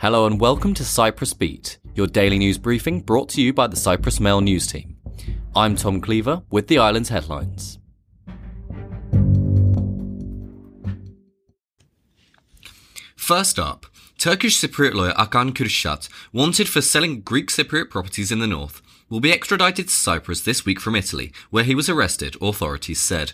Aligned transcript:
Hello 0.00 0.26
and 0.26 0.40
welcome 0.40 0.74
to 0.74 0.84
Cyprus 0.84 1.34
Beat, 1.34 1.78
your 1.96 2.06
daily 2.06 2.38
news 2.38 2.56
briefing 2.56 3.00
brought 3.00 3.28
to 3.30 3.42
you 3.42 3.52
by 3.52 3.66
the 3.66 3.74
Cyprus 3.74 4.20
Mail 4.20 4.40
news 4.40 4.68
team. 4.68 4.96
I'm 5.56 5.74
Tom 5.74 6.00
Cleaver 6.00 6.42
with 6.52 6.68
the 6.68 6.78
island's 6.78 7.08
headlines. 7.08 7.80
First 13.16 13.58
up, 13.58 13.86
Turkish 14.18 14.60
Cypriot 14.60 14.94
lawyer 14.94 15.14
Akan 15.14 15.50
Kürşat, 15.50 16.08
wanted 16.32 16.68
for 16.68 16.80
selling 16.80 17.22
Greek 17.22 17.48
Cypriot 17.48 17.90
properties 17.90 18.30
in 18.30 18.38
the 18.38 18.46
north, 18.46 18.80
will 19.10 19.18
be 19.18 19.32
extradited 19.32 19.88
to 19.88 19.92
Cyprus 19.92 20.42
this 20.42 20.64
week 20.64 20.78
from 20.78 20.94
Italy, 20.94 21.32
where 21.50 21.64
he 21.64 21.74
was 21.74 21.88
arrested, 21.88 22.36
authorities 22.40 23.00
said. 23.00 23.32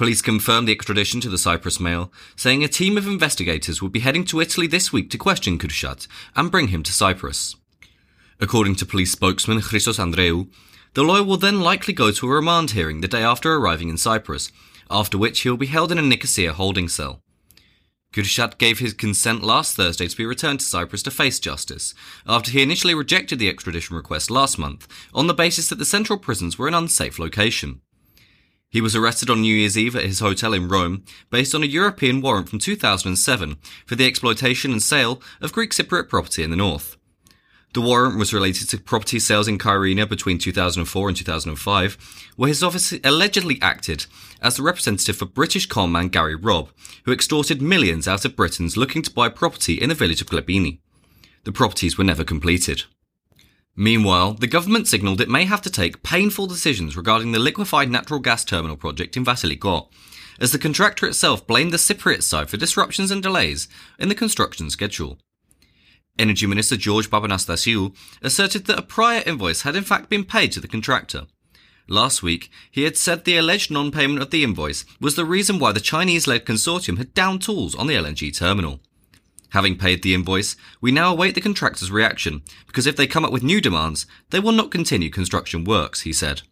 Police 0.00 0.22
confirmed 0.22 0.66
the 0.66 0.72
extradition 0.72 1.20
to 1.20 1.28
the 1.28 1.36
Cyprus 1.36 1.78
Mail, 1.78 2.10
saying 2.34 2.64
a 2.64 2.68
team 2.68 2.96
of 2.96 3.06
investigators 3.06 3.82
would 3.82 3.92
be 3.92 4.00
heading 4.00 4.24
to 4.24 4.40
Italy 4.40 4.66
this 4.66 4.90
week 4.94 5.10
to 5.10 5.18
question 5.18 5.58
Kürşat 5.58 6.06
and 6.34 6.50
bring 6.50 6.68
him 6.68 6.82
to 6.84 6.90
Cyprus. 6.90 7.54
According 8.40 8.76
to 8.76 8.86
police 8.86 9.12
spokesman 9.12 9.60
Christos 9.60 9.98
Andreou, 9.98 10.48
the 10.94 11.02
lawyer 11.02 11.22
will 11.22 11.36
then 11.36 11.60
likely 11.60 11.92
go 11.92 12.10
to 12.12 12.26
a 12.26 12.34
remand 12.34 12.70
hearing 12.70 13.02
the 13.02 13.08
day 13.08 13.22
after 13.22 13.52
arriving 13.52 13.90
in 13.90 13.98
Cyprus, 13.98 14.50
after 14.90 15.18
which 15.18 15.40
he 15.40 15.50
will 15.50 15.58
be 15.58 15.66
held 15.66 15.92
in 15.92 15.98
a 15.98 16.02
Nicosia 16.02 16.54
holding 16.54 16.88
cell. 16.88 17.20
Kürşat 18.14 18.56
gave 18.56 18.78
his 18.78 18.94
consent 18.94 19.42
last 19.42 19.76
Thursday 19.76 20.08
to 20.08 20.16
be 20.16 20.24
returned 20.24 20.60
to 20.60 20.64
Cyprus 20.66 21.02
to 21.02 21.10
face 21.10 21.38
justice, 21.38 21.92
after 22.26 22.50
he 22.50 22.62
initially 22.62 22.94
rejected 22.94 23.38
the 23.38 23.50
extradition 23.50 23.96
request 23.96 24.30
last 24.30 24.58
month 24.58 24.88
on 25.12 25.26
the 25.26 25.34
basis 25.34 25.68
that 25.68 25.78
the 25.78 25.84
central 25.84 26.18
prisons 26.18 26.58
were 26.58 26.68
an 26.68 26.72
unsafe 26.72 27.18
location. 27.18 27.82
He 28.70 28.80
was 28.80 28.94
arrested 28.94 29.28
on 29.28 29.40
New 29.40 29.54
Year's 29.54 29.76
Eve 29.76 29.96
at 29.96 30.04
his 30.04 30.20
hotel 30.20 30.54
in 30.54 30.68
Rome 30.68 31.04
based 31.28 31.56
on 31.56 31.64
a 31.64 31.66
European 31.66 32.20
warrant 32.20 32.48
from 32.48 32.60
2007 32.60 33.56
for 33.84 33.96
the 33.96 34.06
exploitation 34.06 34.70
and 34.70 34.80
sale 34.80 35.20
of 35.40 35.52
Greek 35.52 35.72
Cypriot 35.72 36.08
property 36.08 36.44
in 36.44 36.50
the 36.50 36.56
north. 36.56 36.96
The 37.72 37.80
warrant 37.80 38.16
was 38.16 38.32
related 38.32 38.68
to 38.70 38.78
property 38.78 39.18
sales 39.18 39.48
in 39.48 39.58
Kyrenia 39.58 40.08
between 40.08 40.38
2004 40.38 41.08
and 41.08 41.16
2005, 41.16 42.32
where 42.36 42.48
his 42.48 42.62
office 42.62 42.94
allegedly 43.04 43.58
acted 43.60 44.06
as 44.40 44.56
the 44.56 44.62
representative 44.62 45.16
for 45.16 45.26
British 45.26 45.66
conman 45.66 46.08
Gary 46.08 46.36
Robb, 46.36 46.70
who 47.04 47.12
extorted 47.12 47.60
millions 47.60 48.06
out 48.06 48.24
of 48.24 48.36
Britons 48.36 48.76
looking 48.76 49.02
to 49.02 49.12
buy 49.12 49.28
property 49.28 49.74
in 49.74 49.88
the 49.88 49.94
village 49.96 50.20
of 50.20 50.28
Klepini. 50.28 50.78
The 51.44 51.52
properties 51.52 51.98
were 51.98 52.04
never 52.04 52.24
completed. 52.24 52.84
Meanwhile, 53.80 54.34
the 54.34 54.46
government 54.46 54.88
signalled 54.88 55.22
it 55.22 55.30
may 55.30 55.46
have 55.46 55.62
to 55.62 55.70
take 55.70 56.02
painful 56.02 56.46
decisions 56.46 56.98
regarding 56.98 57.32
the 57.32 57.38
liquefied 57.38 57.90
natural 57.90 58.20
gas 58.20 58.44
terminal 58.44 58.76
project 58.76 59.16
in 59.16 59.24
Vasiliko, 59.24 59.88
as 60.38 60.52
the 60.52 60.58
contractor 60.58 61.06
itself 61.06 61.46
blamed 61.46 61.72
the 61.72 61.78
Cypriot 61.78 62.22
side 62.22 62.50
for 62.50 62.58
disruptions 62.58 63.10
and 63.10 63.22
delays 63.22 63.68
in 63.98 64.10
the 64.10 64.14
construction 64.14 64.68
schedule. 64.68 65.16
Energy 66.18 66.46
Minister 66.46 66.76
George 66.76 67.08
Papanastasiou 67.08 67.96
asserted 68.20 68.66
that 68.66 68.78
a 68.78 68.82
prior 68.82 69.22
invoice 69.24 69.62
had 69.62 69.74
in 69.74 69.84
fact 69.84 70.10
been 70.10 70.24
paid 70.24 70.52
to 70.52 70.60
the 70.60 70.68
contractor. 70.68 71.26
Last 71.88 72.22
week, 72.22 72.50
he 72.70 72.82
had 72.82 72.98
said 72.98 73.24
the 73.24 73.38
alleged 73.38 73.70
non-payment 73.70 74.20
of 74.20 74.28
the 74.28 74.44
invoice 74.44 74.84
was 75.00 75.14
the 75.14 75.24
reason 75.24 75.58
why 75.58 75.72
the 75.72 75.80
Chinese-led 75.80 76.44
consortium 76.44 76.98
had 76.98 77.14
downed 77.14 77.40
tools 77.40 77.74
on 77.74 77.86
the 77.86 77.94
LNG 77.94 78.36
terminal. 78.36 78.80
Having 79.50 79.78
paid 79.78 80.02
the 80.02 80.14
invoice, 80.14 80.56
we 80.80 80.92
now 80.92 81.12
await 81.12 81.34
the 81.34 81.40
contractor's 81.40 81.90
reaction, 81.90 82.42
because 82.66 82.86
if 82.86 82.96
they 82.96 83.06
come 83.06 83.24
up 83.24 83.32
with 83.32 83.42
new 83.42 83.60
demands, 83.60 84.06
they 84.30 84.40
will 84.40 84.52
not 84.52 84.70
continue 84.70 85.10
construction 85.10 85.64
works, 85.64 86.02
he 86.02 86.12
said. 86.12 86.42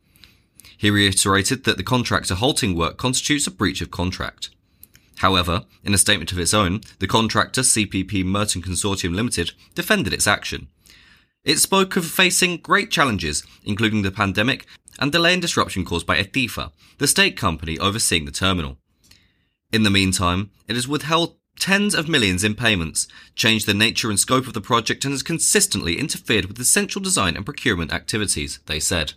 He 0.76 0.90
reiterated 0.90 1.64
that 1.64 1.76
the 1.76 1.82
contractor 1.82 2.34
halting 2.34 2.76
work 2.76 2.96
constitutes 2.96 3.46
a 3.46 3.50
breach 3.50 3.80
of 3.80 3.90
contract. 3.90 4.50
However, 5.18 5.64
in 5.82 5.94
a 5.94 5.98
statement 5.98 6.30
of 6.30 6.38
its 6.38 6.54
own, 6.54 6.80
the 7.00 7.08
contractor 7.08 7.62
CPP 7.62 8.24
Metron 8.24 8.62
Consortium 8.62 9.14
Limited 9.14 9.52
defended 9.74 10.12
its 10.12 10.28
action. 10.28 10.68
It 11.44 11.58
spoke 11.58 11.96
of 11.96 12.04
facing 12.06 12.58
great 12.58 12.90
challenges, 12.90 13.44
including 13.64 14.02
the 14.02 14.12
pandemic 14.12 14.66
and 14.98 15.10
delay 15.10 15.32
and 15.32 15.42
disruption 15.42 15.84
caused 15.84 16.06
by 16.06 16.20
ETYFA, 16.22 16.72
the 16.98 17.06
state 17.08 17.36
company 17.36 17.78
overseeing 17.78 18.24
the 18.24 18.32
terminal. 18.32 18.78
In 19.72 19.82
the 19.82 19.90
meantime, 19.90 20.50
it 20.66 20.76
has 20.76 20.88
withheld 20.88 21.36
tens 21.58 21.94
of 21.94 22.08
millions 22.08 22.44
in 22.44 22.54
payments, 22.54 23.08
changed 23.34 23.66
the 23.66 23.74
nature 23.74 24.10
and 24.10 24.18
scope 24.18 24.46
of 24.46 24.52
the 24.52 24.60
project, 24.60 25.04
and 25.04 25.12
has 25.12 25.22
consistently 25.22 25.98
interfered 25.98 26.46
with 26.46 26.58
essential 26.58 27.00
design 27.00 27.36
and 27.36 27.44
procurement 27.44 27.92
activities, 27.92 28.60
they 28.66 28.80
said. 28.80 29.14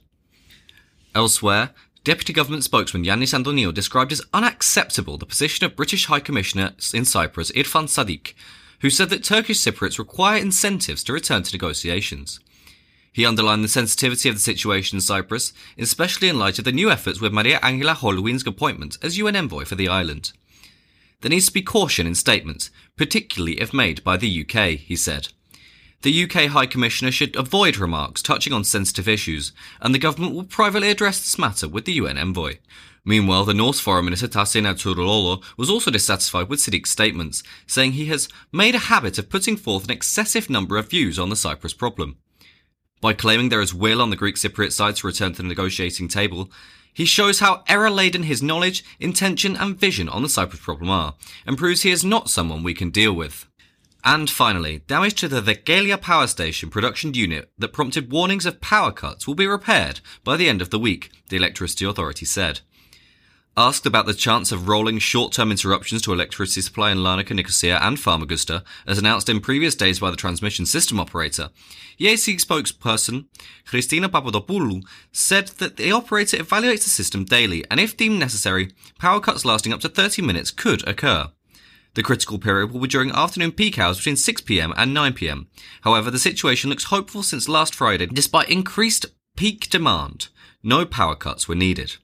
Elsewhere, 1.13 1.71
Deputy 2.03 2.33
Government 2.33 2.63
spokesman 2.63 3.03
Yannis 3.03 3.33
Antoniou 3.33 3.71
described 3.71 4.11
as 4.11 4.23
unacceptable 4.33 5.17
the 5.17 5.25
position 5.25 5.65
of 5.65 5.75
British 5.75 6.07
High 6.07 6.19
Commissioner 6.19 6.71
in 6.93 7.05
Cyprus 7.05 7.51
Irfan 7.51 7.87
Siddiq, 7.87 8.33
who 8.79 8.89
said 8.89 9.11
that 9.11 9.23
Turkish 9.23 9.59
Cypriots 9.59 9.99
require 9.99 10.41
incentives 10.41 11.03
to 11.03 11.13
return 11.13 11.43
to 11.43 11.53
negotiations. 11.53 12.39
He 13.13 13.25
underlined 13.25 13.63
the 13.63 13.67
sensitivity 13.67 14.29
of 14.29 14.35
the 14.35 14.41
situation 14.41 14.97
in 14.97 15.01
Cyprus, 15.01 15.53
especially 15.77 16.29
in 16.29 16.39
light 16.39 16.57
of 16.57 16.65
the 16.65 16.71
new 16.71 16.89
efforts 16.89 17.21
with 17.21 17.33
Maria 17.33 17.59
Angela 17.61 17.93
Holguin's 17.93 18.47
appointment 18.47 18.97
as 19.03 19.17
UN 19.17 19.35
envoy 19.35 19.65
for 19.65 19.75
the 19.75 19.89
island. 19.89 20.31
There 21.21 21.29
needs 21.29 21.45
to 21.47 21.53
be 21.53 21.61
caution 21.61 22.07
in 22.07 22.15
statements, 22.15 22.71
particularly 22.97 23.61
if 23.61 23.73
made 23.73 24.03
by 24.03 24.17
the 24.17 24.45
UK, 24.45 24.79
he 24.79 24.95
said. 24.95 25.29
The 26.01 26.23
UK 26.23 26.47
High 26.47 26.65
Commissioner 26.65 27.11
should 27.11 27.35
avoid 27.35 27.77
remarks 27.77 28.23
touching 28.23 28.53
on 28.53 28.63
sensitive 28.63 29.07
issues, 29.07 29.51
and 29.79 29.93
the 29.93 29.99
government 29.99 30.33
will 30.33 30.45
privately 30.45 30.89
address 30.89 31.19
this 31.19 31.37
matter 31.37 31.67
with 31.67 31.85
the 31.85 31.93
UN 31.93 32.17
envoy. 32.17 32.57
Meanwhile, 33.05 33.45
the 33.45 33.53
Norse 33.53 33.79
Foreign 33.79 34.05
Minister 34.05 34.27
Tahsin 34.27 34.65
Ertuğruloğlu 34.65 35.43
was 35.57 35.69
also 35.69 35.91
dissatisfied 35.91 36.49
with 36.49 36.59
Siddiq's 36.59 36.89
statements, 36.89 37.43
saying 37.67 37.91
he 37.91 38.05
has 38.07 38.27
made 38.51 38.73
a 38.73 38.89
habit 38.89 39.19
of 39.19 39.29
putting 39.29 39.57
forth 39.57 39.85
an 39.85 39.91
excessive 39.91 40.49
number 40.49 40.77
of 40.77 40.89
views 40.89 41.19
on 41.19 41.29
the 41.29 41.35
Cyprus 41.35 41.73
problem. 41.73 42.17
By 42.99 43.13
claiming 43.13 43.49
there 43.49 43.61
is 43.61 43.73
will 43.73 44.01
on 44.01 44.11
the 44.11 44.15
Greek 44.15 44.35
Cypriot 44.35 44.71
side 44.71 44.95
to 44.97 45.07
return 45.07 45.33
to 45.33 45.41
the 45.41 45.47
negotiating 45.47 46.07
table, 46.07 46.51
he 46.93 47.05
shows 47.05 47.39
how 47.39 47.63
error-laden 47.67 48.23
his 48.23 48.43
knowledge, 48.43 48.83
intention 48.99 49.55
and 49.55 49.77
vision 49.77 50.09
on 50.09 50.21
the 50.21 50.29
Cyprus 50.29 50.61
problem 50.61 50.89
are, 50.89 51.15
and 51.45 51.57
proves 51.57 51.83
he 51.83 51.91
is 51.91 52.03
not 52.03 52.29
someone 52.29 52.63
we 52.63 52.73
can 52.73 52.89
deal 52.89 53.13
with. 53.13 53.47
And 54.03 54.29
finally, 54.29 54.79
damage 54.87 55.13
to 55.15 55.27
the 55.27 55.41
Dhekelia 55.41 56.01
power 56.01 56.27
station 56.27 56.69
production 56.69 57.13
unit 57.13 57.51
that 57.57 57.73
prompted 57.73 58.11
warnings 58.11 58.45
of 58.45 58.59
power 58.59 58.91
cuts 58.91 59.27
will 59.27 59.35
be 59.35 59.45
repaired 59.45 59.99
by 60.23 60.37
the 60.37 60.49
end 60.49 60.61
of 60.61 60.71
the 60.71 60.79
week, 60.79 61.11
the 61.29 61.37
Electricity 61.37 61.85
Authority 61.85 62.25
said. 62.25 62.61
Asked 63.57 63.85
about 63.85 64.05
the 64.05 64.13
chance 64.13 64.53
of 64.53 64.69
rolling 64.69 64.97
short-term 64.97 65.51
interruptions 65.51 66.01
to 66.03 66.13
electricity 66.13 66.61
supply 66.61 66.89
in 66.89 66.99
Larnaca, 66.99 67.35
Nicosia 67.35 67.79
and 67.81 67.97
Famagusta, 67.97 68.63
as 68.87 68.97
announced 68.97 69.27
in 69.27 69.41
previous 69.41 69.75
days 69.75 69.99
by 69.99 70.09
the 70.09 70.15
transmission 70.15 70.65
system 70.65 71.01
operator, 71.01 71.49
EAC 71.99 72.41
spokesperson 72.41 73.25
Christina 73.65 74.07
Papadopoulou 74.07 74.83
said 75.11 75.49
that 75.59 75.75
the 75.75 75.91
operator 75.91 76.37
evaluates 76.37 76.85
the 76.85 76.89
system 76.89 77.25
daily 77.25 77.65
and 77.69 77.77
if 77.77 77.97
deemed 77.97 78.19
necessary, 78.19 78.71
power 78.99 79.19
cuts 79.19 79.43
lasting 79.43 79.73
up 79.73 79.81
to 79.81 79.89
30 79.89 80.21
minutes 80.21 80.49
could 80.49 80.87
occur. 80.87 81.29
The 81.95 82.03
critical 82.03 82.39
period 82.39 82.71
will 82.71 82.79
be 82.79 82.87
during 82.87 83.11
afternoon 83.11 83.51
peak 83.51 83.77
hours 83.77 83.97
between 83.97 84.15
6pm 84.15 84.73
and 84.77 84.95
9pm. 84.95 85.47
However, 85.81 86.09
the 86.09 86.19
situation 86.19 86.69
looks 86.69 86.85
hopeful 86.85 87.21
since 87.21 87.49
last 87.49 87.75
Friday, 87.75 88.05
despite 88.05 88.49
increased 88.49 89.07
peak 89.35 89.69
demand. 89.69 90.29
No 90.63 90.85
power 90.85 91.15
cuts 91.15 91.49
were 91.49 91.55
needed. 91.55 91.97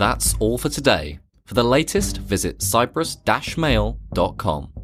That's 0.00 0.34
all 0.40 0.56
for 0.56 0.70
today. 0.70 1.18
For 1.44 1.52
the 1.52 1.62
latest, 1.62 2.16
visit 2.16 2.62
cyprus-mail.com. 2.62 4.79